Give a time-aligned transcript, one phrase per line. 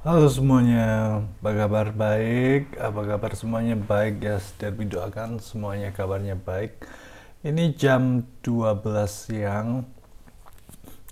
[0.00, 2.72] Halo semuanya, apa kabar baik?
[2.80, 4.40] Apa kabar semuanya baik ya?
[4.56, 6.88] Derby doakan semuanya kabarnya baik.
[7.44, 8.80] Ini jam 12
[9.12, 9.84] siang.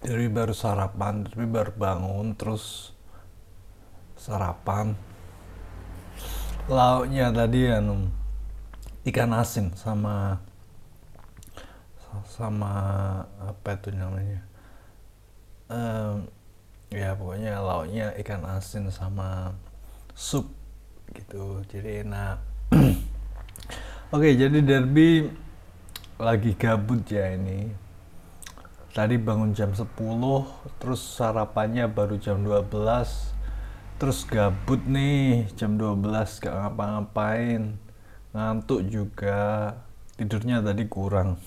[0.00, 2.96] Derby baru sarapan, Derby baru bangun, terus
[4.16, 4.96] sarapan.
[6.72, 8.08] Lauknya tadi anu
[9.04, 10.40] ikan asin sama
[12.24, 12.72] sama
[13.36, 14.40] apa itu namanya?
[15.68, 16.37] Em,
[16.88, 19.52] ya pokoknya lauknya ikan asin sama
[20.16, 20.48] sup
[21.12, 21.60] gitu.
[21.68, 22.36] Jadi enak.
[24.14, 25.28] Oke jadi derby
[26.16, 27.70] lagi gabut ya ini.
[28.96, 29.84] Tadi bangun jam 10
[30.80, 32.72] terus sarapannya baru jam 12
[33.98, 37.76] terus gabut nih jam 12 gak ngapa-ngapain.
[38.32, 39.76] Ngantuk juga.
[40.18, 41.38] Tidurnya tadi kurang.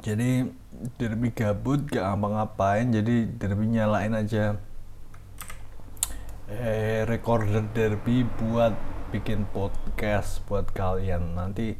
[0.00, 0.61] Jadi
[0.96, 4.56] derby gabut gak ngapa-ngapain jadi derby nyalain aja.
[6.52, 8.76] Eh, recorder derby buat
[9.12, 11.36] bikin podcast buat kalian.
[11.36, 11.76] Nanti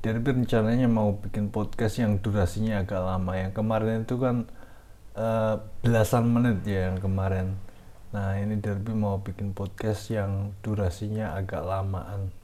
[0.00, 3.32] derby rencananya mau bikin podcast yang durasinya agak lama.
[3.36, 4.36] Yang kemarin itu kan
[5.16, 7.56] eh, belasan menit ya yang kemarin.
[8.10, 12.34] Nah ini derby mau bikin podcast yang durasinya agak lamaan.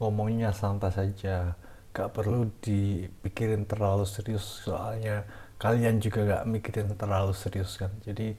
[0.00, 1.54] Ngomongnya santai saja
[1.94, 5.22] gak perlu dipikirin terlalu serius soalnya
[5.62, 7.94] kalian juga gak mikirin terlalu serius kan?
[8.02, 8.34] Jadi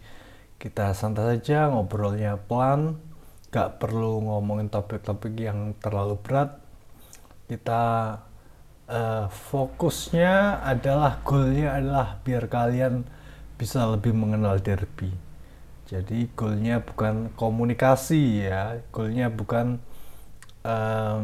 [0.59, 2.99] kita santai saja ngobrolnya pelan
[3.55, 6.59] gak perlu ngomongin topik-topik yang terlalu berat.
[7.47, 7.83] Kita
[8.91, 13.07] uh, fokusnya adalah goalnya adalah biar kalian
[13.55, 15.15] bisa lebih mengenal derby.
[15.87, 18.83] Jadi goalnya bukan komunikasi ya.
[18.91, 19.79] Goalnya bukan
[20.67, 21.23] uh,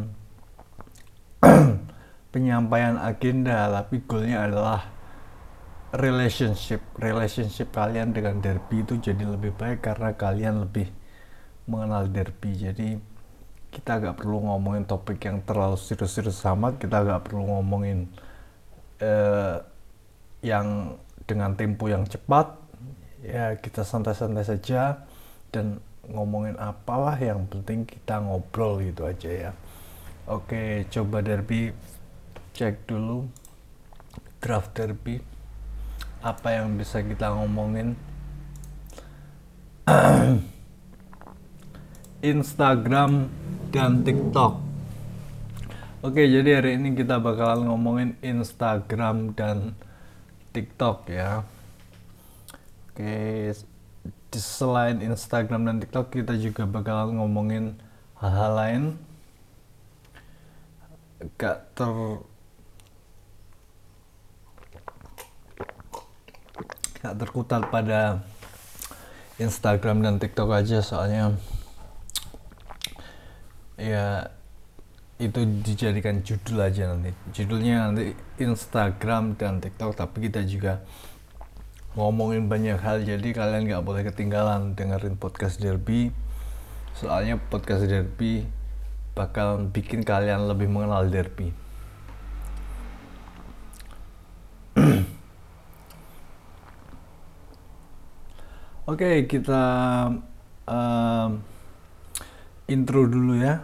[2.32, 4.82] penyampaian agenda tapi goalnya adalah
[5.96, 6.80] relationship.
[6.96, 10.88] Relationship kalian dengan derby itu jadi lebih baik karena kalian lebih
[11.68, 12.56] mengenal derby.
[12.56, 12.90] Jadi
[13.72, 18.08] kita gak perlu ngomongin topik yang terlalu serius-serius sama kita gak perlu ngomongin
[19.00, 19.64] uh,
[20.44, 20.96] yang
[21.28, 22.56] dengan tempo yang cepat.
[23.22, 25.06] Ya kita santai-santai saja
[25.54, 25.78] dan
[26.10, 29.52] ngomongin apalah yang penting kita ngobrol gitu aja ya.
[30.26, 31.76] Oke coba derby
[32.52, 33.28] cek dulu
[34.42, 35.22] draft derby
[36.22, 37.98] apa yang bisa kita ngomongin.
[42.22, 43.34] Instagram
[43.74, 44.62] dan TikTok.
[46.06, 49.74] Oke jadi hari ini kita bakalan ngomongin Instagram dan
[50.54, 51.42] TikTok ya.
[52.94, 53.50] Oke
[54.32, 57.66] selain Instagram dan TikTok kita juga bakalan ngomongin
[58.22, 58.84] hal-hal lain.
[61.38, 61.90] Gak ter
[67.02, 68.22] nggak terkutat pada
[69.42, 71.34] Instagram dan TikTok aja soalnya
[73.82, 74.30] ya
[75.18, 77.14] itu dijadikan judul aja nanti.
[77.34, 80.82] Judulnya nanti Instagram dan TikTok tapi kita juga
[81.98, 86.14] ngomongin banyak hal jadi kalian nggak boleh ketinggalan dengerin podcast Derby.
[86.98, 88.46] Soalnya podcast Derby
[89.18, 91.54] bakal bikin kalian lebih mengenal Derby
[98.90, 99.64] Oke, okay, kita
[100.66, 101.30] um,
[102.66, 103.62] intro dulu ya.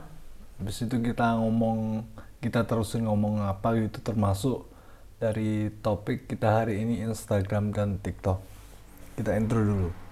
[0.61, 2.05] Habis itu kita ngomong,
[2.37, 4.69] kita terusin ngomong apa gitu termasuk
[5.17, 8.37] dari topik kita hari ini Instagram dan TikTok.
[9.17, 10.06] Kita intro dulu.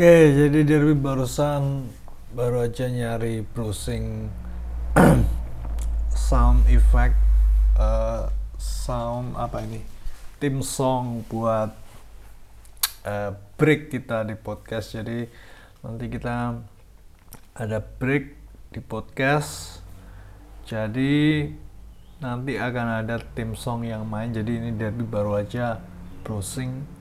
[0.00, 1.84] Oke, jadi Derby barusan
[2.32, 4.32] baru aja nyari browsing
[6.32, 7.20] sound effect,
[7.76, 9.84] uh, sound apa ini,
[10.40, 11.76] tim song buat
[13.04, 14.96] uh, break kita di podcast.
[14.96, 15.28] Jadi
[15.84, 16.56] nanti kita
[17.60, 18.24] ada break
[18.72, 19.84] di podcast.
[20.64, 21.44] Jadi
[22.24, 24.32] nanti akan ada tim song yang main.
[24.32, 25.76] Jadi ini Derby baru aja
[26.24, 26.99] browsing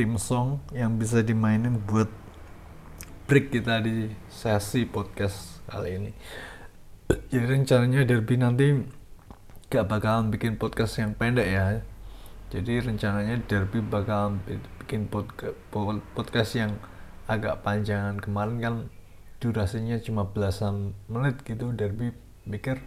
[0.00, 2.08] tim song yang bisa dimainin buat
[3.28, 6.10] break kita di sesi podcast kali ini.
[7.28, 8.80] jadi rencananya Derby nanti
[9.68, 11.84] gak bakalan bikin podcast yang pendek ya.
[12.48, 14.40] Jadi rencananya Derby bakalan
[14.80, 15.04] bikin
[16.16, 16.80] podcast yang
[17.28, 18.74] agak panjangan kemarin kan
[19.36, 21.76] durasinya cuma belasan menit gitu.
[21.76, 22.16] Derby
[22.48, 22.80] mikir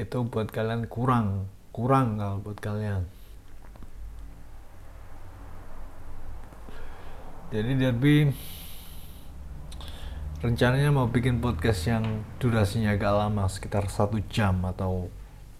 [0.00, 3.17] itu buat kalian kurang kurang kalau buat kalian
[7.48, 8.28] jadi Derby
[10.44, 12.04] rencananya mau bikin podcast yang
[12.36, 15.08] durasinya agak lama sekitar satu jam atau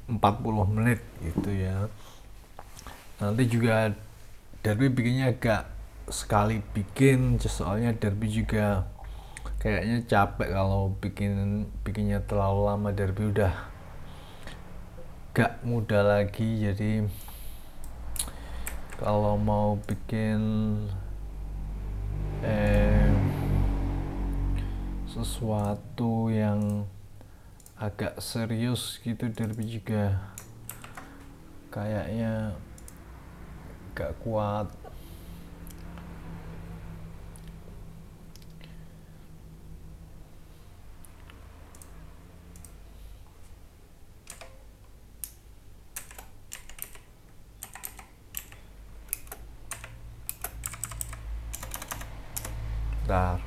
[0.05, 0.21] 40
[0.69, 1.89] menit gitu ya.
[3.25, 3.97] Nanti juga
[4.61, 5.65] Derby bikinnya agak
[6.13, 8.85] sekali bikin soalnya Derby juga
[9.57, 12.89] kayaknya capek kalau bikin bikinnya terlalu lama.
[12.93, 13.53] Derby udah
[15.33, 17.09] gak mudah lagi jadi
[19.01, 20.37] kalau mau bikin
[22.45, 23.11] eh,
[25.11, 26.87] sesuatu yang
[27.79, 30.19] agak serius gitu derby juga
[31.71, 32.55] kayaknya
[33.95, 34.71] gak kuat
[53.09, 53.41] Bentar.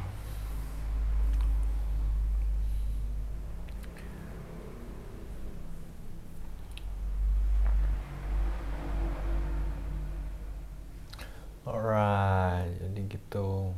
[11.61, 13.69] Alright, jadi gitu.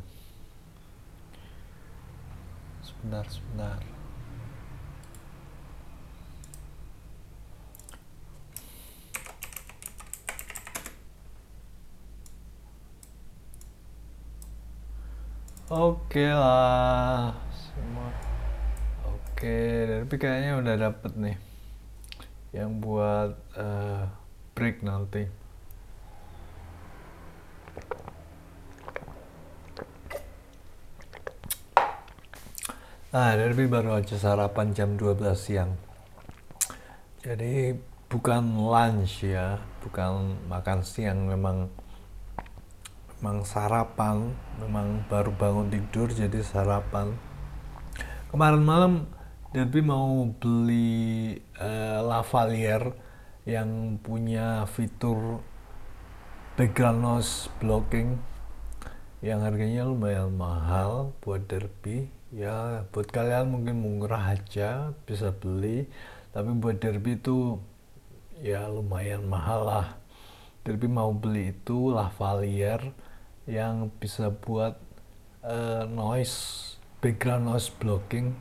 [3.04, 3.80] Sebentar, sebentar.
[15.68, 18.08] Oke lah, semua.
[19.12, 21.38] Oke, tapi kayaknya udah dapet nih
[22.56, 24.08] yang buat uh,
[24.56, 25.43] break nanti.
[33.14, 35.78] Nah, Derby baru aja sarapan jam 12 siang.
[37.22, 37.78] Jadi
[38.10, 41.70] bukan lunch ya, bukan makan siang memang
[43.24, 47.16] memang sarapan memang baru bangun tidur jadi sarapan
[48.28, 48.94] kemarin malam
[49.56, 52.92] Derby mau beli uh, lavalier
[53.48, 55.40] yang punya fitur
[56.60, 58.20] background noise blocking
[59.24, 65.86] yang harganya lumayan mahal buat Derby ya buat kalian mungkin murah aja bisa beli.
[66.34, 67.62] Tapi buat Derby itu
[68.42, 69.88] ya lumayan mahal lah.
[70.66, 72.82] Derby mau beli itu lavalier
[73.46, 74.80] yang bisa buat
[75.46, 78.34] uh, noise background noise blocking.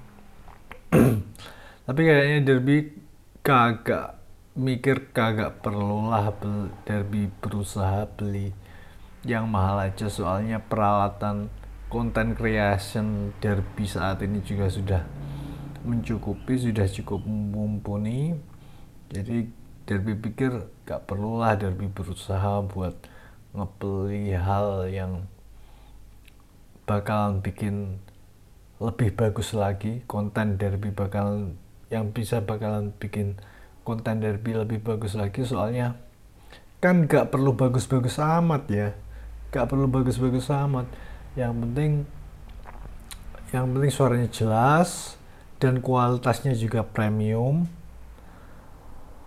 [1.86, 2.96] Tapi kayaknya Derby
[3.44, 4.16] kagak
[4.56, 6.32] mikir kagak perlulah
[6.88, 8.56] Derby berusaha beli
[9.26, 10.08] yang mahal aja.
[10.08, 11.52] Soalnya peralatan
[11.92, 15.04] content creation Derby saat ini juga sudah
[15.84, 18.32] mencukupi sudah cukup mumpuni.
[19.12, 19.44] Jadi
[19.84, 22.96] Derby pikir gak perlulah Derby berusaha buat
[23.52, 25.28] ngebeli hal yang
[26.88, 28.00] bakalan bikin
[28.80, 30.00] lebih bagus lagi.
[30.08, 31.60] Konten derby bakalan
[31.92, 33.36] yang bisa bakalan bikin
[33.84, 35.44] konten derby lebih bagus lagi.
[35.44, 36.00] Soalnya
[36.80, 38.88] kan gak perlu bagus-bagus amat ya.
[39.52, 42.04] Gak perlu bagus-bagus amat yang penting
[43.52, 45.20] yang penting suaranya jelas
[45.60, 47.68] dan kualitasnya juga premium.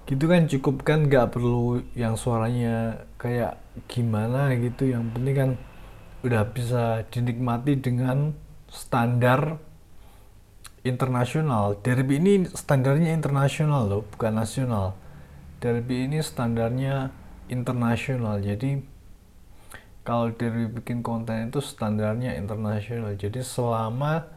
[0.05, 3.57] Gitu kan cukup kan gak perlu yang suaranya kayak
[3.89, 4.89] gimana gitu.
[4.89, 5.51] Yang penting kan
[6.25, 8.33] udah bisa dinikmati dengan
[8.69, 9.61] standar
[10.85, 11.77] internasional.
[11.81, 14.93] Derby ini standarnya internasional loh bukan nasional.
[15.57, 17.09] Derby ini standarnya
[17.49, 18.41] internasional.
[18.41, 18.94] Jadi
[20.05, 23.17] kalau derby bikin konten itu standarnya internasional.
[23.17, 24.29] Jadi selama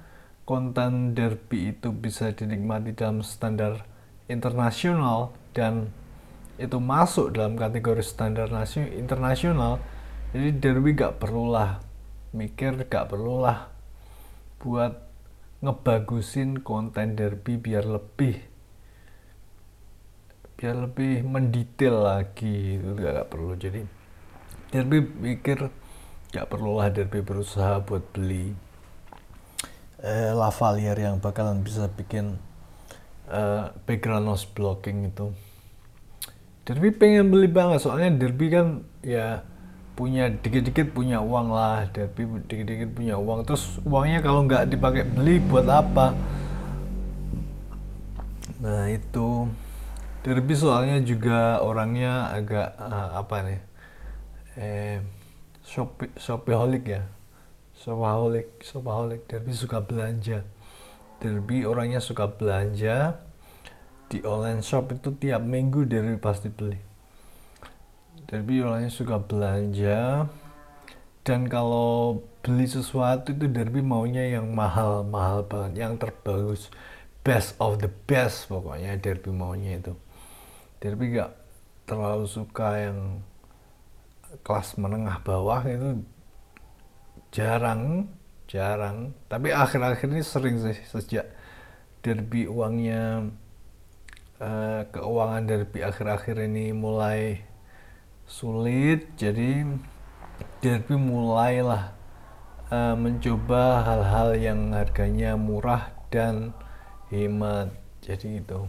[0.48, 3.84] konten derby itu bisa dinikmati dalam standar
[4.32, 5.92] internasional dan
[6.58, 9.78] itu masuk dalam kategori standar nasional internasional
[10.28, 11.80] jadi Derby gak perlulah
[12.37, 13.72] mikir gak perlulah
[14.60, 15.08] buat
[15.64, 18.37] ngebagusin konten Derby biar lebih
[20.58, 22.76] biar lebih mendetail lagi.
[22.76, 23.54] Itu gak, gak perlu.
[23.56, 23.80] Jadi
[24.68, 25.72] Derby mikir
[26.28, 28.52] gak perlulah Derby berusaha buat beli
[30.04, 32.37] eh, lavalier yang bakalan bisa bikin
[33.32, 35.32] eh, background noise blocking itu.
[36.68, 39.40] Derby pengen beli banget soalnya Derby kan ya
[39.96, 43.48] punya dikit-dikit punya uang lah Derby dikit-dikit punya uang.
[43.48, 46.12] Terus uangnya kalau nggak dipakai beli buat apa?
[48.60, 49.48] Nah itu.
[50.28, 53.67] Derby soalnya juga orangnya agak uh, apa nih
[54.59, 54.99] eh
[55.62, 57.03] shopee shopaholic ya.
[57.79, 59.23] Shopaholic shopaholic.
[59.31, 60.43] Derby suka belanja.
[61.23, 63.23] Derby orangnya suka belanja.
[64.11, 66.81] Di online shop itu tiap minggu Derby pasti beli.
[68.27, 70.27] Derby orangnya suka belanja.
[71.23, 75.87] Dan kalau beli sesuatu itu Derby maunya yang mahal mahal banget.
[75.87, 76.62] Yang terbagus.
[77.23, 79.95] Best of the best pokoknya Derby maunya itu.
[80.83, 81.37] Derby gak
[81.85, 83.21] terlalu suka yang
[84.44, 86.04] kelas menengah bawah itu
[87.32, 88.08] jarang
[88.49, 89.12] jarang.
[89.28, 91.28] Tapi akhir-akhir ini sering sih sejak
[92.00, 93.28] derby uangnya
[94.40, 97.44] uh, keuangan derby akhir-akhir ini mulai
[98.25, 99.64] sulit jadi
[100.61, 101.92] derby mulailah
[102.73, 106.56] uh, mencoba hal-hal yang harganya murah dan
[107.12, 107.73] hemat.
[108.00, 108.64] Jadi itu.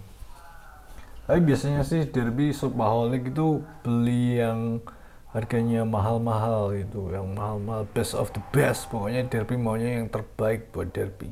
[1.23, 4.81] Tapi biasanya sih derby shopaholic itu beli yang
[5.29, 8.89] harganya mahal-mahal gitu yang mahal-mahal best of the best.
[8.89, 11.29] Pokoknya derby maunya yang terbaik buat derby.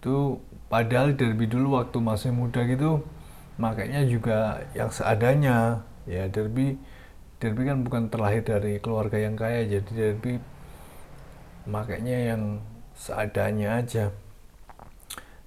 [0.00, 0.40] Itu
[0.72, 3.04] padahal derby dulu waktu masih muda gitu
[3.60, 5.84] makanya juga yang seadanya.
[6.08, 6.80] Ya derby
[7.40, 9.68] derby kan bukan terlahir dari keluarga yang kaya.
[9.68, 10.32] Jadi derby
[11.68, 12.64] makanya yang
[12.96, 14.16] seadanya aja.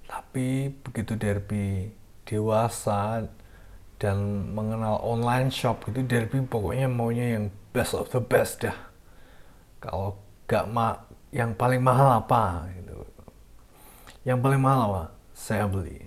[0.05, 1.89] Tapi begitu derby
[2.29, 3.25] dewasa
[4.03, 8.75] dan mengenal online shop itu Derby pokoknya maunya yang best of the best dah.
[9.79, 12.99] Kalau gak ma yang paling mahal apa gitu.
[14.27, 15.03] Yang paling mahal apa?
[15.31, 16.03] Saya beli.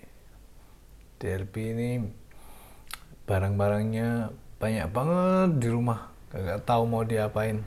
[1.17, 1.91] Derby ini
[3.25, 4.29] barang-barangnya
[4.61, 6.13] banyak banget di rumah.
[6.37, 7.65] Gak tahu mau diapain.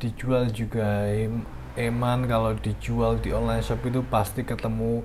[0.00, 1.04] Dijual juga
[1.76, 2.24] eman.
[2.24, 5.04] Kalau dijual di online shop itu pasti ketemu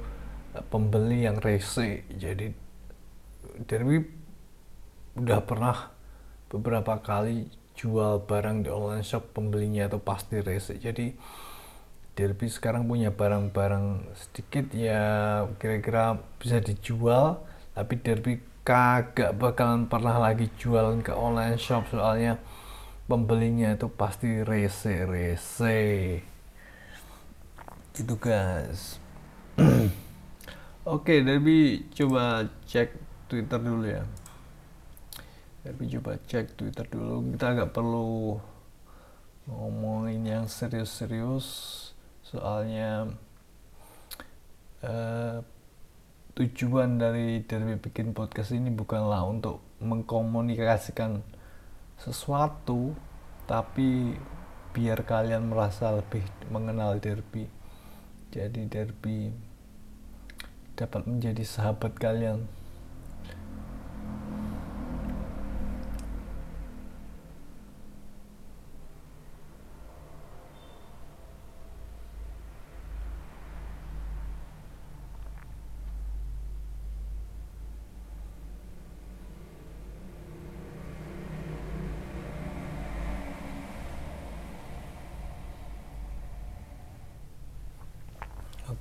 [0.56, 2.08] eh, pembeli yang rese.
[2.16, 2.67] Jadi
[3.66, 4.06] Derby
[5.18, 5.90] udah pernah
[6.52, 11.14] beberapa kali jual barang di online shop pembelinya itu pasti rese jadi
[12.18, 17.46] Derby sekarang punya barang-barang sedikit ya kira-kira bisa dijual
[17.78, 22.42] tapi Derby kagak bakalan pernah lagi jualan ke online shop soalnya
[23.08, 25.80] pembelinya itu pasti rese-rese
[27.98, 29.02] gitu guys.
[29.58, 29.90] Oke
[30.86, 34.04] okay, Derby coba cek Twitter dulu ya.
[35.68, 37.36] Tapi coba cek Twitter dulu.
[37.36, 38.40] Kita agak perlu
[39.52, 41.48] ngomongin yang serius-serius.
[42.24, 43.12] Soalnya
[44.84, 45.44] uh,
[46.36, 51.22] tujuan dari dari bikin podcast ini bukanlah untuk mengkomunikasikan
[51.98, 52.94] sesuatu
[53.50, 54.14] tapi
[54.76, 56.22] biar kalian merasa lebih
[56.54, 57.50] mengenal Derby.
[58.30, 59.34] Jadi Derby
[60.78, 62.46] dapat menjadi sahabat kalian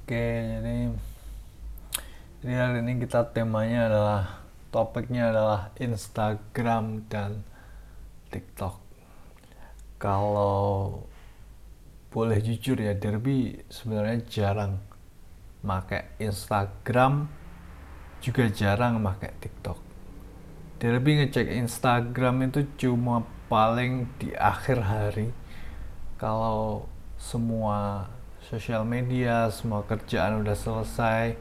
[0.06, 0.94] Oke, jadi
[2.38, 4.22] jadi hari ini kita temanya adalah
[4.70, 7.42] topiknya adalah Instagram dan
[8.30, 8.78] TikTok.
[9.98, 11.02] Kalau
[12.14, 14.78] boleh jujur ya, Derby sebenarnya jarang
[15.66, 17.26] pakai Instagram,
[18.22, 19.78] juga jarang pakai TikTok.
[20.78, 25.34] Derby ngecek Instagram itu cuma paling di akhir hari
[26.14, 26.86] kalau
[27.18, 28.06] semua
[28.46, 31.34] sosial media, semua kerjaan udah selesai,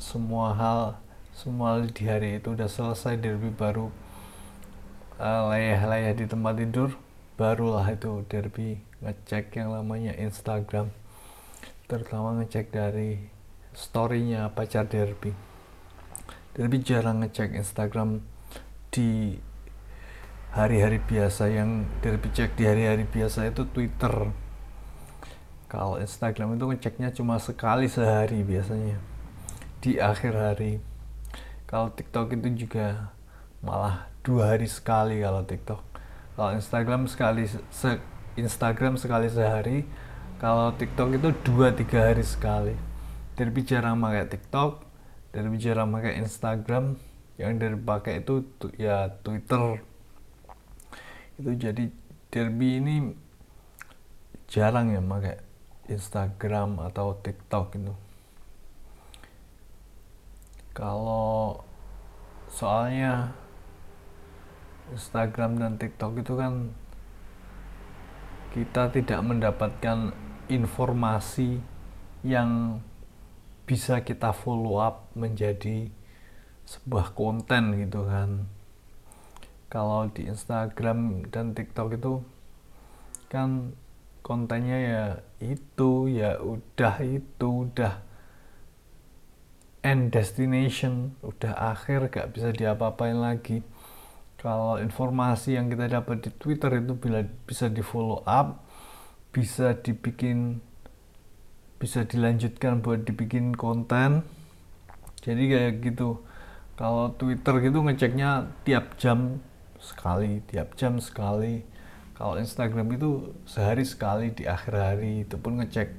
[0.00, 0.96] semua hal,
[1.36, 3.92] semua di hari itu udah selesai, derby baru
[5.20, 6.96] uh, layah-layah di tempat tidur,
[7.36, 10.88] barulah itu derby ngecek yang namanya Instagram,
[11.92, 13.20] terutama ngecek dari
[13.76, 15.36] storynya pacar derby.
[16.56, 18.24] Derby jarang ngecek Instagram
[18.88, 19.36] di
[20.56, 24.45] hari-hari biasa yang derby cek di hari-hari biasa itu Twitter
[25.66, 29.02] kalau Instagram itu ngeceknya cuma sekali sehari biasanya.
[29.82, 30.78] Di akhir hari.
[31.66, 33.10] Kalau TikTok itu juga
[33.58, 35.82] malah dua hari sekali kalau TikTok.
[36.38, 37.98] Kalau Instagram sekali se
[38.38, 39.82] Instagram sekali sehari
[40.38, 42.78] kalau TikTok itu dua tiga hari sekali.
[43.34, 44.86] Dari bicara pakai TikTok
[45.34, 46.96] dari bicara pakai Instagram
[47.36, 48.46] yang dari pakai itu
[48.78, 49.82] ya Twitter.
[51.36, 51.90] Itu jadi
[52.30, 52.94] Derby ini
[54.46, 55.45] jarang ya pakai
[55.86, 57.94] Instagram atau TikTok itu
[62.52, 63.32] soalnya
[64.92, 66.70] Instagram dan TikTok itu kan
[68.52, 70.12] kita tidak mendapatkan
[70.46, 71.58] informasi
[72.22, 72.80] yang
[73.66, 75.90] bisa kita follow up menjadi
[76.66, 78.46] sebuah konten gitu kan.
[79.66, 82.22] Kalau di Instagram dan TikTok itu
[83.26, 83.74] kan
[84.22, 85.04] kontennya ya
[85.42, 88.00] itu ya udah itu udah
[89.84, 93.62] end destination udah akhir gak bisa diapa-apain lagi.
[94.36, 98.64] Kalau informasi yang kita dapat di Twitter itu bila bisa di follow up
[99.32, 100.64] bisa dibikin
[101.76, 104.24] bisa dilanjutkan buat dibikin konten.
[105.20, 106.24] Jadi kayak gitu.
[106.76, 109.40] Kalau Twitter gitu ngeceknya tiap jam
[109.80, 111.75] sekali tiap jam sekali
[112.16, 115.92] kalau Instagram itu sehari sekali di akhir hari itu pun ngecek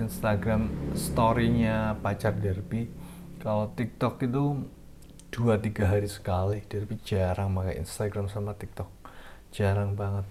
[0.00, 2.88] Instagram story-nya pacar derby.
[3.36, 4.64] Kalau TikTok itu
[5.28, 6.64] dua tiga hari sekali.
[6.64, 8.88] Derby jarang pakai Instagram sama TikTok.
[9.52, 10.24] Jarang banget.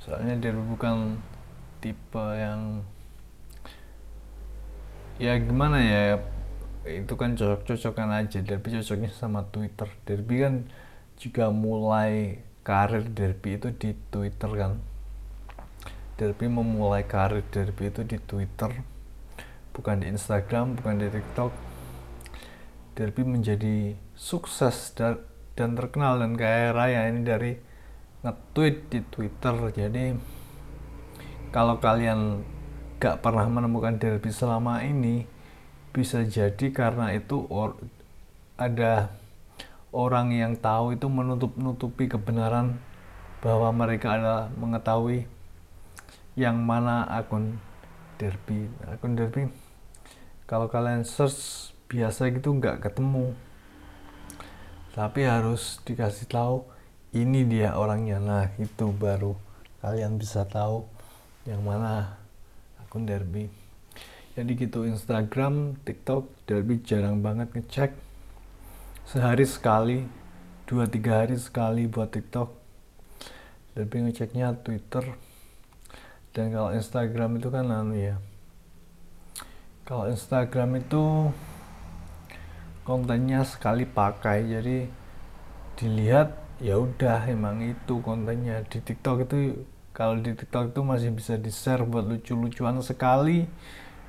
[0.00, 1.20] Soalnya derby bukan
[1.84, 2.80] tipe yang
[5.20, 6.20] ya gimana ya
[6.88, 8.40] itu kan cocok-cocokan aja.
[8.40, 9.92] Derby cocoknya sama Twitter.
[10.08, 10.54] Derby kan
[11.20, 14.82] juga mulai karir Derby itu di Twitter kan?
[16.18, 18.74] Derby memulai karir Derby itu di Twitter
[19.70, 21.54] bukan di Instagram bukan di TikTok.
[22.98, 25.22] Derby menjadi sukses dan,
[25.54, 27.52] dan terkenal dan kaya raya ini dari
[28.24, 29.54] nge-tweet di Twitter.
[29.70, 30.04] Jadi
[31.52, 32.42] kalau kalian
[32.96, 35.28] gak pernah menemukan derby selama ini
[35.92, 37.44] bisa jadi karena itu
[38.56, 39.12] ada
[39.96, 42.76] orang yang tahu itu menutup-nutupi kebenaran
[43.40, 45.24] bahwa mereka adalah mengetahui
[46.36, 47.56] yang mana akun
[48.20, 48.68] derby.
[48.84, 49.48] Akun derby
[50.44, 53.32] kalau kalian search biasa gitu nggak ketemu.
[54.92, 56.68] Tapi harus dikasih tahu
[57.16, 58.20] ini dia orangnya.
[58.20, 59.36] Nah itu baru
[59.80, 60.84] kalian bisa tahu
[61.48, 62.20] yang mana
[62.80, 63.48] akun Derby.
[64.36, 68.05] Jadi gitu Instagram TikTok Derby jarang banget ngecek
[69.06, 70.02] sehari sekali
[70.66, 72.50] dua tiga hari sekali buat TikTok.
[73.78, 75.14] Derby ngeceknya Twitter.
[76.34, 78.18] Dan kalau Instagram itu kan anu ya.
[79.86, 81.30] Kalau Instagram itu
[82.82, 84.42] kontennya sekali pakai.
[84.50, 84.90] Jadi
[85.78, 88.66] dilihat ya udah emang itu kontennya.
[88.66, 89.62] Di TikTok itu
[89.94, 93.46] kalau di TikTok itu masih bisa di share buat lucu-lucuan sekali.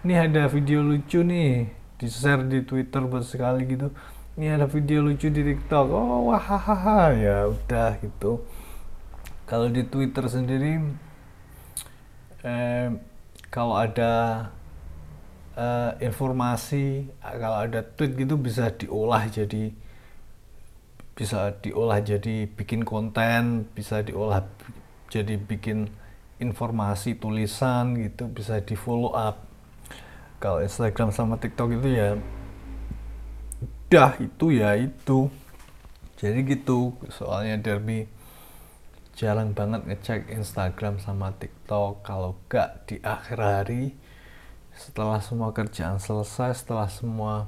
[0.02, 1.70] Ini ada video lucu nih
[2.02, 3.94] di share di Twitter buat sekali gitu
[4.38, 5.90] ini ada video lucu di TikTok.
[5.90, 7.10] Oh wah hahaha.
[7.18, 8.46] Ya udah gitu.
[9.50, 10.78] Kalau di Twitter sendiri
[12.46, 12.94] eh,
[13.50, 14.46] kalau ada
[15.58, 19.74] eh, informasi kalau ada tweet gitu bisa diolah jadi
[21.18, 24.46] bisa diolah jadi bikin konten bisa diolah
[25.10, 25.90] jadi bikin
[26.38, 29.42] informasi tulisan gitu bisa di follow up.
[30.38, 32.14] Kalau Instagram sama TikTok itu ya
[33.88, 35.32] udah itu ya itu.
[36.20, 38.04] Jadi gitu soalnya Derby
[39.16, 42.04] jarang banget ngecek Instagram sama TikTok.
[42.04, 43.96] Kalau gak di akhir hari
[44.76, 47.48] setelah semua kerjaan selesai setelah semua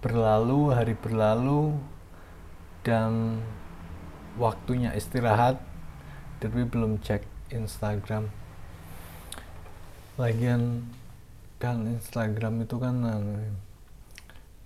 [0.00, 1.76] berlalu hari berlalu
[2.80, 3.44] dan
[4.40, 5.60] waktunya istirahat
[6.40, 7.20] tapi belum cek
[7.52, 8.32] Instagram.
[10.16, 10.88] Lagian
[11.60, 13.60] kan Instagram itu kan anu,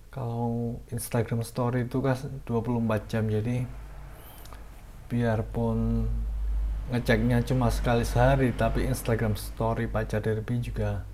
[0.09, 3.65] kalau Instagram story itu kan 24 jam jadi
[5.09, 6.09] biarpun
[6.89, 11.05] ngeceknya cuma sekali sehari tapi Instagram story pacar derby juga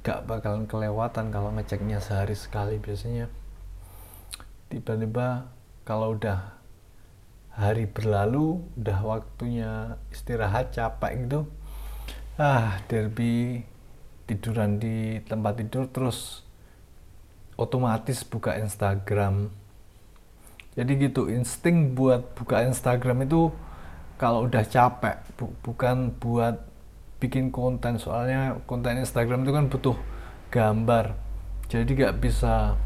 [0.00, 2.80] gak bakalan kelewatan kalau ngeceknya sehari sekali.
[2.80, 3.28] Biasanya
[4.72, 5.52] tiba-tiba
[5.84, 6.56] kalau udah
[7.52, 11.40] hari berlalu udah waktunya istirahat capek gitu
[12.38, 13.66] ah derby
[14.30, 16.46] tiduran di tempat tidur terus
[17.58, 19.50] otomatis buka Instagram.
[20.78, 23.50] Jadi gitu insting buat buka Instagram itu
[24.14, 26.62] kalau udah capek bu bukan buat
[27.18, 27.98] bikin konten.
[27.98, 29.98] Soalnya konten Instagram itu kan butuh
[30.54, 31.18] gambar.
[31.66, 32.78] Jadi gak bisa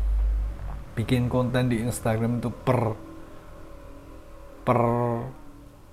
[0.96, 2.96] bikin konten di Instagram itu per
[4.64, 4.80] per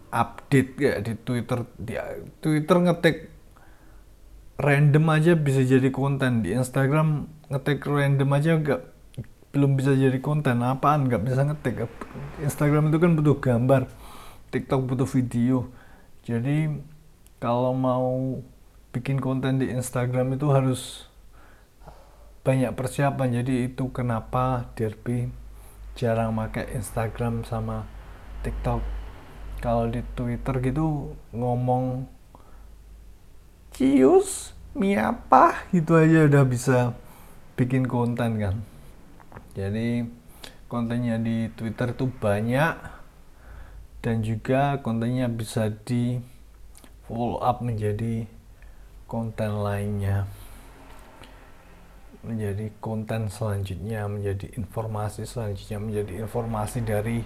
[0.09, 1.67] update ya di Twitter.
[1.75, 1.99] Di
[2.39, 3.17] Twitter ngetik
[4.55, 6.47] random aja bisa jadi konten.
[6.47, 8.81] Di Instagram ngetik random aja nggak
[9.49, 11.89] belum bisa jadi konten apaan nggak bisa ngetik
[12.37, 13.89] Instagram itu kan butuh gambar
[14.49, 15.69] TikTok butuh video.
[16.25, 16.69] Jadi
[17.37, 18.41] kalau mau
[18.89, 21.05] bikin konten di Instagram itu harus
[22.41, 23.41] banyak persiapan.
[23.41, 25.29] Jadi itu kenapa Derby
[25.93, 27.85] jarang pakai Instagram sama
[28.41, 28.81] TikTok.
[29.61, 32.09] Kalau di Twitter gitu ngomong
[33.75, 36.77] cius miapa gitu aja udah bisa
[37.59, 38.55] bikin konten kan.
[39.51, 40.07] Jadi
[40.71, 42.79] kontennya di Twitter itu banyak
[43.99, 46.23] dan juga kontennya bisa di
[47.03, 48.23] follow up menjadi
[49.11, 50.23] konten lainnya.
[52.23, 57.19] Menjadi konten selanjutnya menjadi informasi selanjutnya menjadi informasi dari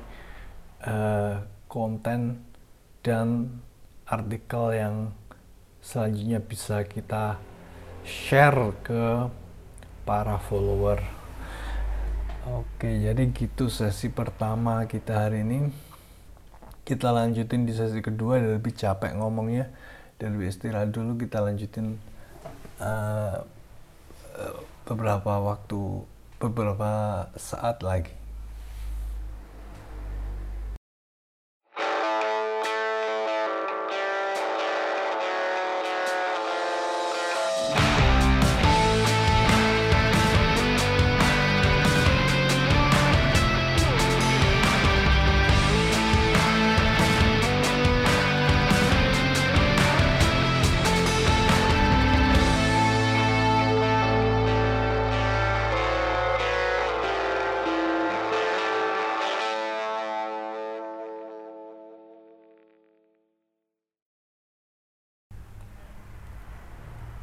[0.81, 2.41] uh, konten
[3.05, 3.53] dan
[4.09, 4.95] artikel yang
[5.81, 7.37] selanjutnya bisa kita
[8.01, 9.29] share ke
[10.03, 10.99] para follower.
[12.43, 15.71] Oke, jadi gitu sesi pertama kita hari ini.
[16.83, 19.71] Kita lanjutin di sesi kedua, dan lebih capek ngomongnya,
[20.19, 21.15] dan lebih istirahat dulu.
[21.15, 21.95] Kita lanjutin
[22.83, 23.39] uh,
[24.83, 26.03] beberapa waktu,
[26.43, 26.91] beberapa
[27.39, 28.22] saat lagi.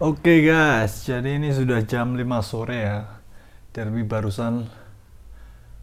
[0.01, 3.21] Oke okay guys, jadi ini sudah jam 5 sore ya.
[3.77, 4.65] Derby barusan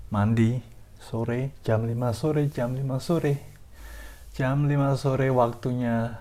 [0.10, 0.58] mandi
[0.98, 3.38] sore, jam 5 sore, jam 5 sore.
[4.34, 6.18] Jam 5 sore waktunya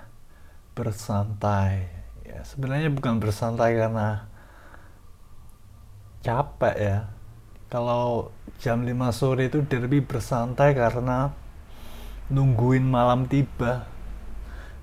[0.76, 1.88] bersantai.
[2.20, 4.28] Ya, sebenarnya bukan bersantai karena
[6.20, 6.98] capek ya.
[7.72, 8.28] Kalau
[8.60, 11.32] jam 5 sore itu derby bersantai karena
[12.28, 13.88] nungguin malam tiba.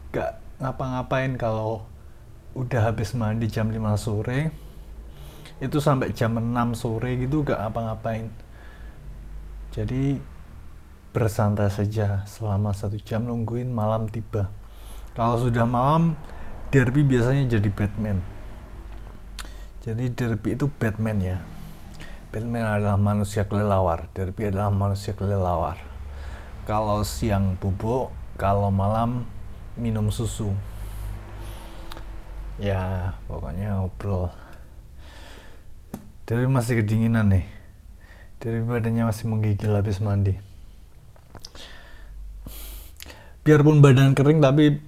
[0.09, 1.92] Gak ngapa-ngapain kalau
[2.53, 4.53] udah habis mandi jam 5 sore.
[5.61, 8.43] Itu sampai jam 6 sore gitu gak apa-ngapain
[9.73, 10.21] jadi
[11.17, 14.53] bersantai saja selama satu jam nungguin malam tiba.
[15.17, 16.13] Kalau sudah malam
[16.69, 18.21] derby biasanya jadi Batman.
[19.81, 21.37] Jadi derby itu Batman ya.
[22.29, 24.13] Batman adalah manusia kelelawar.
[24.13, 25.81] Derby adalah manusia kelelawar.
[26.69, 29.25] Kalau siang bubuk kalau malam
[29.73, 30.53] minum susu
[32.63, 34.31] ya pokoknya ngobrol.
[36.23, 37.45] Dari masih kedinginan nih.
[38.39, 40.39] Dari badannya masih menggigil habis mandi.
[43.43, 44.79] Biarpun badan kering tapi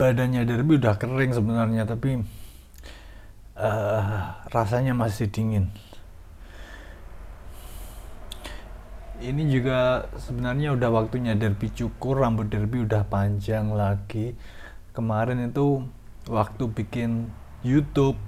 [0.00, 2.24] badannya Derby udah kering sebenarnya tapi
[3.60, 4.12] uh,
[4.48, 5.68] rasanya masih dingin.
[9.16, 14.32] Ini juga sebenarnya udah waktunya Derby cukur rambut Derby udah panjang lagi.
[14.96, 15.84] Kemarin itu
[16.26, 17.30] waktu bikin
[17.62, 18.18] YouTube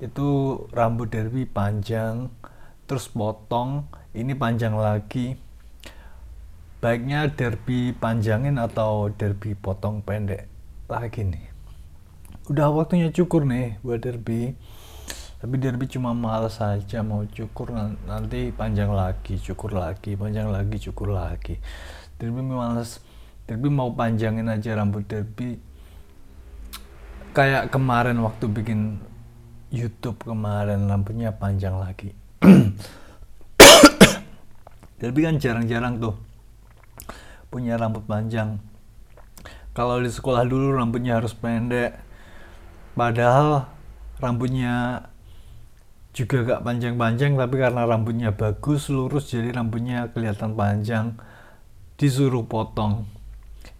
[0.00, 0.28] itu
[0.72, 2.32] rambut Derby panjang
[2.84, 5.36] terus potong ini panjang lagi.
[6.84, 10.48] Baiknya Derby panjangin atau Derby potong pendek
[10.84, 11.48] lagi nih.
[12.52, 14.52] Udah waktunya cukur nih buat Derby.
[15.40, 17.72] Tapi Derby cuma males saja mau cukur
[18.08, 21.56] nanti panjang lagi cukur lagi panjang lagi cukur lagi.
[22.20, 23.00] Derby males.
[23.44, 25.60] Derby mau panjangin aja rambut Derby
[27.34, 29.02] kayak kemarin waktu bikin
[29.74, 32.14] YouTube kemarin lampunya panjang lagi.
[35.02, 36.14] Tapi kan jarang-jarang tuh
[37.50, 38.62] punya rambut panjang.
[39.74, 41.98] Kalau di sekolah dulu rambutnya harus pendek.
[42.94, 43.66] Padahal
[44.22, 45.10] rambutnya
[46.14, 51.18] juga gak panjang-panjang tapi karena rambutnya bagus lurus jadi rambutnya kelihatan panjang
[51.98, 53.10] disuruh potong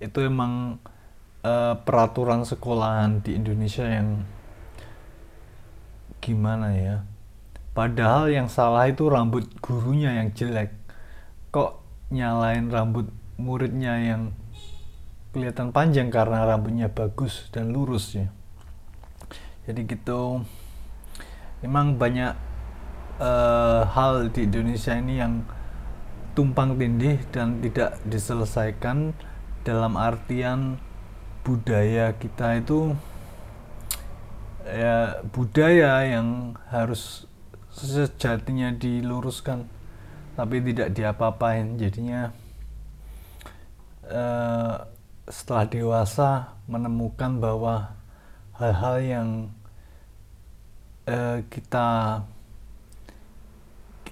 [0.03, 0.83] itu emang
[1.45, 4.25] uh, peraturan sekolahan di Indonesia yang
[6.25, 6.97] gimana ya?
[7.77, 10.73] Padahal yang salah itu rambut gurunya yang jelek.
[11.53, 14.33] Kok nyalain rambut muridnya yang
[15.35, 18.31] kelihatan panjang karena rambutnya bagus dan lurus ya?
[19.69, 20.43] Jadi gitu.
[21.65, 22.33] Memang banyak
[23.19, 25.43] uh, hal di Indonesia ini yang
[26.35, 29.15] tumpang tindih dan tidak diselesaikan
[29.65, 30.77] dalam artian
[31.45, 32.97] budaya kita itu
[34.65, 37.29] ya budaya yang harus
[37.69, 39.69] sejatinya diluruskan
[40.35, 42.33] tapi tidak diapa-apain jadinya
[44.09, 44.89] uh,
[45.29, 47.93] setelah dewasa menemukan bahwa
[48.57, 49.29] hal-hal yang
[51.05, 51.89] kita kita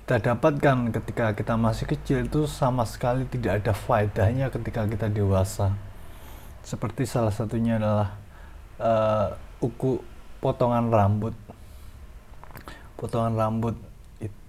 [0.03, 5.73] kita dapatkan ketika kita masih kecil itu sama sekali tidak ada faedahnya ketika kita dewasa.
[6.63, 8.19] Seperti salah satunya adalah
[8.79, 9.29] uh,
[9.63, 10.03] uku
[10.39, 11.35] potongan rambut.
[12.97, 13.77] Potongan rambut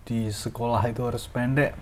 [0.03, 1.73] di sekolah itu harus pendek.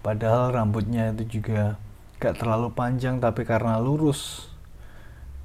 [0.00, 1.76] Padahal rambutnya itu juga
[2.20, 4.52] gak terlalu panjang tapi karena lurus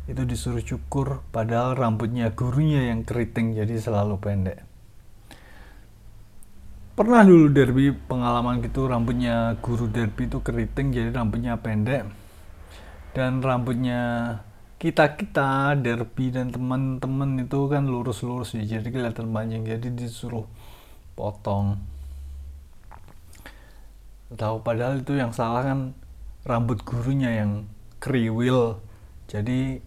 [0.05, 4.59] itu disuruh cukur padahal rambutnya gurunya yang keriting jadi selalu pendek
[6.93, 12.05] pernah dulu derby pengalaman gitu rambutnya guru derby itu keriting jadi rambutnya pendek
[13.15, 14.03] dan rambutnya
[14.75, 19.63] kita kita derby dan teman-teman itu kan lurus-lurus ya jadi kelihatan panjang.
[19.63, 20.43] Jadi disuruh
[21.15, 21.79] potong.
[24.35, 25.95] Tahu padahal itu yang salah kan
[26.43, 27.71] rambut gurunya yang
[28.03, 28.83] kriwil.
[29.31, 29.79] Jadi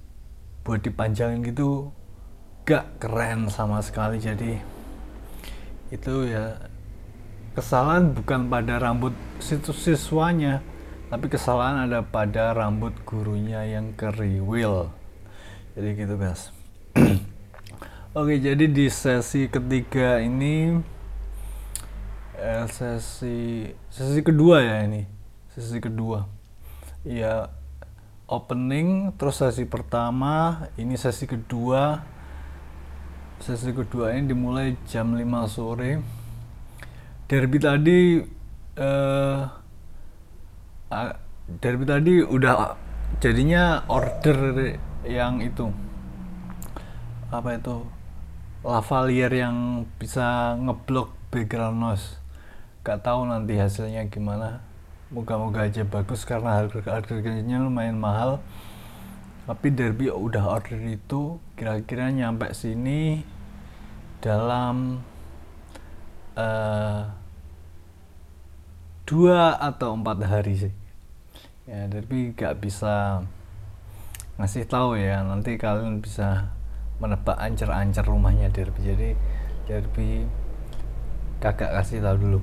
[0.64, 1.92] buat dipanjangin gitu
[2.64, 4.16] gak keren sama sekali.
[4.16, 4.56] Jadi
[5.92, 6.56] itu ya
[7.52, 10.64] kesalahan bukan pada rambut situs siswanya
[11.08, 14.92] tapi kesalahan ada pada rambut gurunya yang keriwil.
[15.72, 16.52] Jadi gitu guys
[18.18, 20.76] oke jadi di sesi ketiga ini
[22.36, 25.08] eh, sesi sesi kedua ya ini.
[25.48, 26.28] Sesi kedua.
[27.08, 27.48] Ya
[28.28, 32.04] opening terus sesi pertama ini sesi kedua.
[33.40, 36.04] Sesi kedua ini dimulai jam 5 sore.
[37.28, 38.00] Derby tadi
[40.92, 41.12] uh,
[41.60, 42.76] derby tadi udah
[43.20, 45.72] jadinya order yang itu.
[47.28, 47.84] Apa itu?
[48.64, 52.18] Lavalier yang bisa ngeblok background noise.
[52.84, 54.64] Gak tahu nanti hasilnya gimana.
[55.08, 58.44] Moga-moga aja bagus karena harga harganya lumayan mahal.
[59.48, 63.24] Tapi derby udah order itu kira-kira nyampe sini
[64.20, 65.00] dalam
[66.36, 67.17] uh,
[69.08, 70.74] dua atau empat hari sih.
[71.64, 73.24] Ya tapi nggak bisa
[74.36, 76.52] ngasih tahu ya nanti kalian bisa
[77.00, 78.84] menebak ancer-ancer rumahnya Derby.
[78.84, 79.10] Jadi
[79.64, 80.28] Derby
[81.40, 82.40] kakak kasih tahu dulu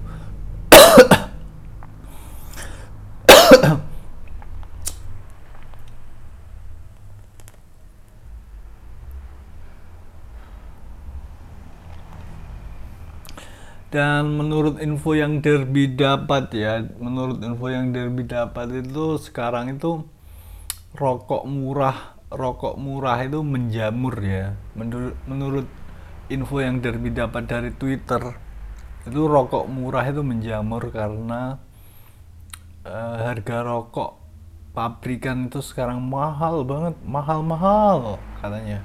[13.96, 20.04] dan menurut info yang Derby dapat ya menurut info yang Derby dapat itu sekarang itu
[21.00, 24.58] rokok murah rokok murah itu menjamur ya.
[24.76, 25.68] Menurut menurut
[26.28, 28.22] info yang Derby dapat dari Twitter
[29.06, 31.62] itu rokok murah itu menjamur karena
[32.82, 34.18] uh, harga rokok
[34.74, 38.82] pabrikan itu sekarang mahal banget mahal-mahal katanya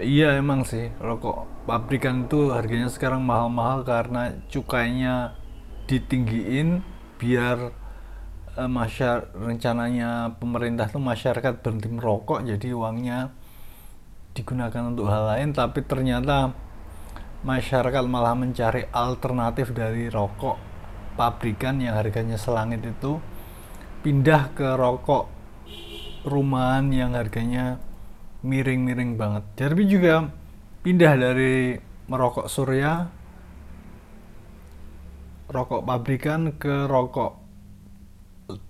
[0.00, 0.92] iya emang sih.
[1.00, 5.36] Rokok pabrikan itu harganya sekarang mahal-mahal karena cukainya
[5.86, 6.82] ditinggiin
[7.16, 7.72] biar
[8.56, 13.32] uh, masyarakat rencananya pemerintah tuh masyarakat berhenti merokok jadi uangnya
[14.36, 15.56] digunakan untuk hal lain.
[15.56, 16.52] Tapi ternyata
[17.46, 20.56] masyarakat malah mencari alternatif dari rokok
[21.16, 23.16] pabrikan yang harganya selangit itu
[24.04, 25.32] pindah ke rokok
[26.26, 27.78] rumahan yang harganya
[28.46, 29.44] miring-miring banget.
[29.58, 30.30] Jadi juga
[30.86, 31.74] pindah dari
[32.06, 33.10] merokok surya
[35.50, 37.42] rokok pabrikan ke rokok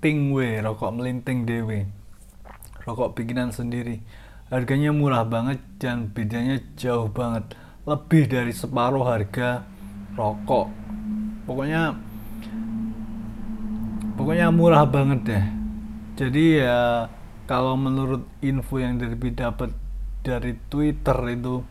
[0.00, 1.84] tingwe rokok melinting dewe.
[2.88, 4.00] Rokok bikinan sendiri.
[4.48, 7.52] Harganya murah banget dan bedanya jauh banget.
[7.84, 9.66] Lebih dari separuh harga
[10.16, 10.70] rokok.
[11.44, 11.98] Pokoknya
[14.16, 15.44] pokoknya murah banget deh.
[16.16, 17.10] Jadi ya
[17.46, 19.70] kalau menurut info yang dari dapat
[20.26, 21.62] dari Twitter itu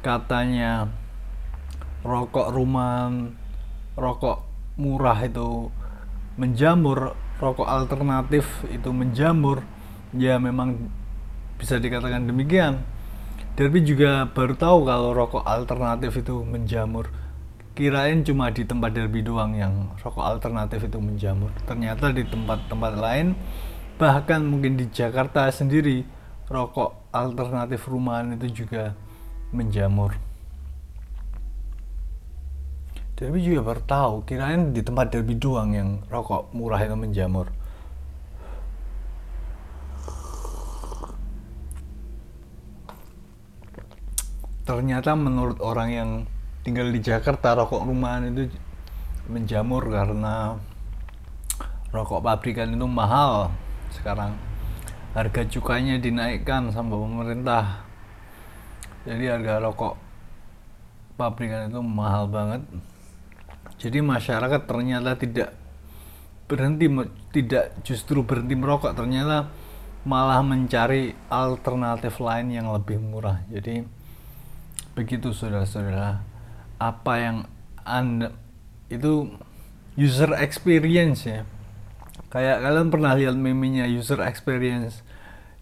[0.00, 0.88] katanya
[2.06, 3.36] rokok rumahan
[3.98, 4.46] rokok
[4.80, 5.68] murah itu
[6.40, 9.64] menjamur rokok alternatif itu menjamur.
[10.12, 10.92] Ya memang
[11.56, 12.84] bisa dikatakan demikian.
[13.56, 17.10] Derby juga baru tahu kalau rokok alternatif itu menjamur.
[17.74, 21.48] Kirain cuma di tempat Derby doang yang rokok alternatif itu menjamur.
[21.64, 23.32] Ternyata di tempat-tempat lain
[24.00, 26.08] bahkan mungkin di Jakarta sendiri
[26.48, 28.96] rokok alternatif rumahan itu juga
[29.52, 30.16] menjamur.
[33.20, 37.52] Derby juga baru tahu kirain di tempat Derby doang yang rokok murah itu menjamur.
[44.64, 46.10] Ternyata menurut orang yang
[46.64, 48.48] tinggal di Jakarta rokok rumahan itu
[49.28, 50.56] menjamur karena
[51.92, 53.52] rokok pabrikan itu mahal
[53.92, 54.38] sekarang
[55.10, 57.82] harga cukainya dinaikkan sama pemerintah.
[59.04, 59.94] Jadi harga rokok
[61.18, 62.62] pabrikan itu mahal banget.
[63.80, 65.56] Jadi masyarakat ternyata tidak
[66.50, 66.86] berhenti
[67.30, 69.48] tidak justru berhenti merokok ternyata
[70.04, 73.44] malah mencari alternatif lain yang lebih murah.
[73.48, 73.84] Jadi
[74.96, 76.20] begitu saudara-saudara
[76.80, 77.36] apa yang
[77.86, 78.34] anda
[78.90, 79.30] itu
[79.94, 81.46] user experience ya
[82.30, 85.02] kayak kalian pernah lihat memenya user experience.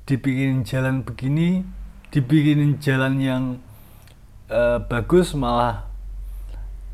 [0.08, 1.64] Dibikin jalan begini
[2.08, 3.44] dibikinin jalan yang
[4.48, 5.84] uh, bagus malah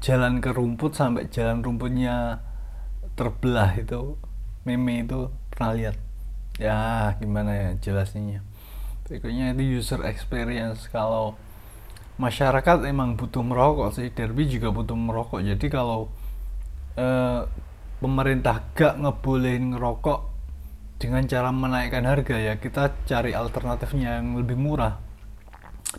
[0.03, 2.43] jalan ke rumput sampai jalan rumputnya
[3.15, 4.19] terbelah itu.
[4.65, 5.97] Meme itu pernah lihat.
[6.57, 8.41] Ya gimana ya jelasnya
[9.05, 10.89] berikutnya itu user experience.
[10.89, 11.37] Kalau
[12.17, 15.45] masyarakat emang butuh merokok sih Derby juga butuh merokok.
[15.45, 16.09] Jadi kalau
[16.97, 17.45] uh,
[18.05, 20.21] pemerintah gak ngebolehin ngerokok
[21.01, 25.01] dengan cara menaikkan harga ya kita cari alternatifnya yang lebih murah.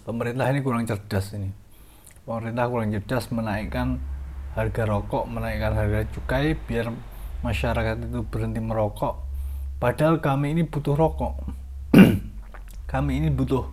[0.05, 1.49] Pemerintah ini kurang cerdas ini.
[2.21, 3.97] Pemerintah kurang cerdas menaikkan
[4.53, 6.93] harga rokok menaikkan harga cukai biar
[7.41, 9.25] masyarakat itu berhenti merokok.
[9.81, 11.41] Padahal kami ini butuh rokok.
[12.95, 13.65] Kami ini butuh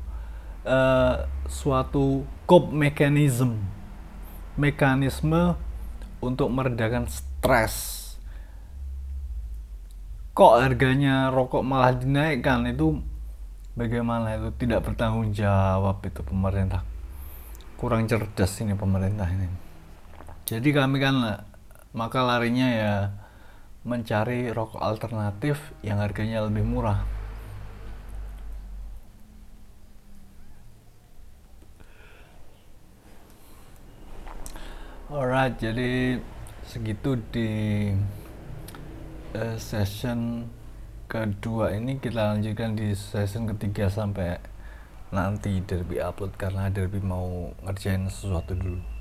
[0.64, 3.60] uh, suatu cop mechanism
[4.56, 5.54] mekanisme
[6.18, 8.01] untuk meredakan stres
[10.32, 12.64] kok harganya rokok malah dinaikkan?
[12.72, 13.04] Itu
[13.76, 14.40] bagaimana?
[14.40, 16.84] Itu tidak bertanggung jawab itu pemerintah.
[17.76, 19.48] Kurang cerdas ini pemerintah ini.
[20.48, 21.44] Jadi kami kan
[21.92, 22.94] maka larinya ya
[23.84, 27.04] mencari rokok alternatif yang harganya lebih murah.
[35.12, 36.16] Alright, jadi
[36.64, 37.48] segitu di
[39.32, 40.48] uh, session
[41.08, 44.40] kedua ini kita lanjutkan di session ketiga sampai
[45.12, 48.91] nanti Derby upload karena Derby mau ngerjain sesuatu dulu.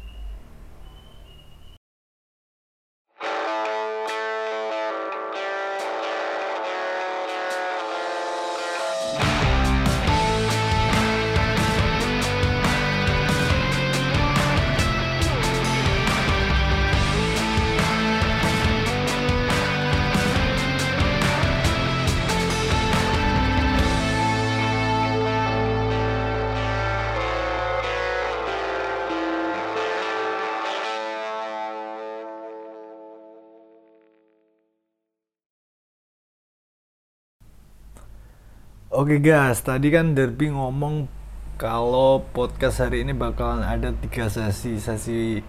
[39.01, 41.09] Oke guys, tadi kan Derby ngomong
[41.57, 45.41] kalau podcast hari ini bakalan ada tiga sesi, sesi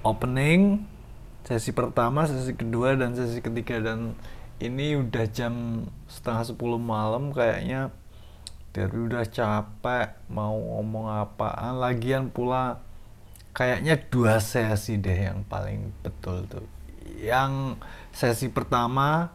[0.00, 0.80] opening,
[1.44, 3.76] sesi pertama, sesi kedua, dan sesi ketiga.
[3.76, 4.16] Dan
[4.56, 7.92] ini udah jam setengah sepuluh malam kayaknya.
[8.72, 12.80] Derby udah capek mau ngomong apaan, lagian pula
[13.52, 16.64] kayaknya dua sesi deh yang paling betul tuh.
[17.20, 17.76] Yang
[18.16, 19.28] sesi pertama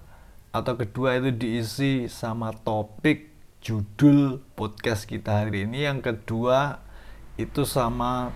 [0.60, 3.30] atau kedua itu diisi sama topik
[3.62, 5.86] judul podcast kita hari ini.
[5.86, 6.82] Yang kedua
[7.38, 8.34] itu sama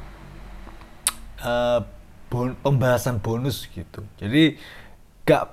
[1.41, 1.81] uh,
[2.29, 4.05] bon pembahasan bonus gitu.
[4.21, 4.55] Jadi
[5.25, 5.51] gak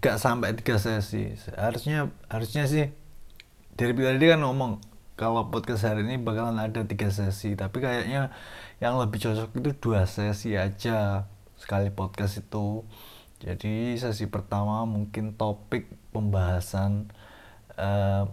[0.00, 1.36] gak sampai tiga sesi.
[1.54, 2.90] Harusnya harusnya sih
[3.76, 4.82] dari tadi kan ngomong
[5.14, 7.54] kalau podcast hari ini bakalan ada tiga sesi.
[7.54, 8.32] Tapi kayaknya
[8.82, 12.82] yang lebih cocok itu dua sesi aja sekali podcast itu
[13.42, 17.10] jadi sesi pertama mungkin topik pembahasan
[17.74, 18.30] uh,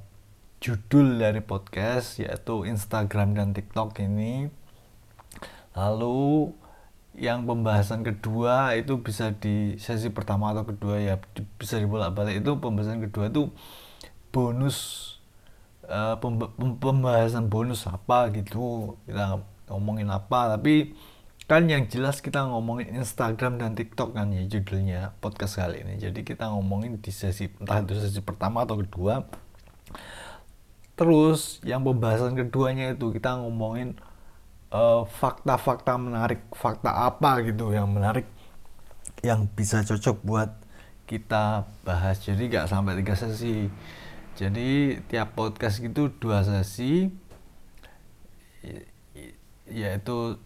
[0.62, 4.54] judul dari podcast yaitu Instagram dan TikTok ini.
[5.74, 6.54] Lalu
[7.18, 11.18] yang pembahasan kedua itu bisa di sesi pertama atau kedua ya
[11.58, 13.50] bisa dibolak-balik itu pembahasan kedua itu
[14.30, 14.78] bonus
[15.90, 16.22] uh,
[16.80, 19.42] pembahasan bonus apa gitu kita
[19.74, 20.94] ngomongin apa tapi
[21.50, 25.98] kan yang jelas kita ngomongin Instagram dan TikTok kan ya judulnya podcast kali ini.
[25.98, 29.26] Jadi kita ngomongin di sesi entah itu sesi pertama atau kedua.
[30.94, 33.98] Terus yang pembahasan keduanya itu kita ngomongin
[34.70, 38.30] eh, fakta-fakta uh, menarik fakta apa gitu yang menarik
[39.26, 40.54] yang bisa cocok buat
[41.10, 42.22] kita bahas.
[42.22, 43.74] Jadi nggak sampai tiga sesi.
[44.38, 47.10] Jadi tiap podcast itu dua sesi
[49.66, 50.38] yaitu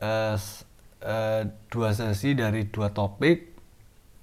[0.00, 3.52] uh, dua sesi dari dua topik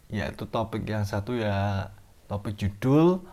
[0.07, 1.91] yaitu topik yang satu ya
[2.31, 3.23] topik judul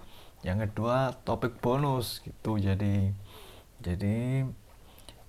[0.45, 2.61] yang kedua topik bonus gitu.
[2.61, 3.11] Jadi
[3.81, 4.45] jadi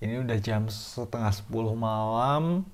[0.04, 2.68] ini udah jam setengah sepuluh malam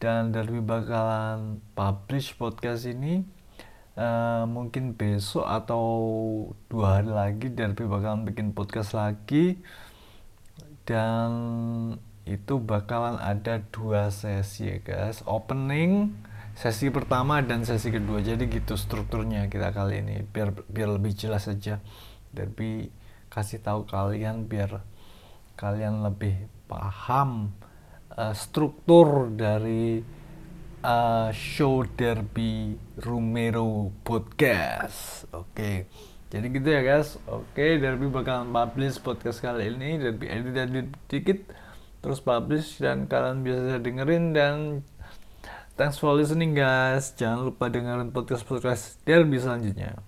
[0.00, 3.26] dan dari bakalan publish podcast ini
[3.98, 5.84] uh, mungkin besok atau
[6.70, 9.60] dua hari lagi Derby bakalan bikin podcast lagi.
[10.88, 11.28] Dan
[12.28, 15.24] itu bakalan ada dua sesi ya guys.
[15.24, 16.12] Opening
[16.52, 18.20] sesi pertama dan sesi kedua.
[18.20, 21.80] Jadi gitu strukturnya kita kali ini biar biar lebih jelas saja
[22.34, 22.92] Derby
[23.32, 24.84] kasih tahu kalian biar
[25.56, 27.56] kalian lebih paham
[28.14, 30.04] uh, struktur dari
[30.84, 35.26] uh, show Derby Romero podcast.
[35.32, 35.54] Oke.
[35.54, 35.76] Okay.
[36.28, 37.16] jadi gitu ya guys.
[37.24, 39.96] Oke okay, Derby bakal publish podcast kali ini.
[39.96, 41.40] Derby edit edit dikit
[42.08, 44.80] terus publish dan kalian bisa dengerin dan
[45.78, 47.14] Thanks for listening guys.
[47.14, 50.07] Jangan lupa dengerin podcast-podcast Derby selanjutnya.